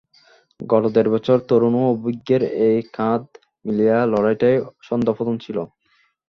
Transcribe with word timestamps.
গত 0.59 0.83
দেড় 0.95 1.09
বছরে 1.13 1.41
তরুণ 1.49 1.73
ও 1.79 1.93
অভিজ্ঞের 1.93 2.41
এই 2.65 2.79
কাঁধ 2.95 3.23
মিলিয়ে 3.65 3.97
লড়াইটায় 4.13 4.57
ছন্দপতন 4.85 5.35
ছিল। 5.43 5.57